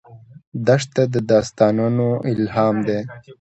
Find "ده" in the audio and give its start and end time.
2.87-2.97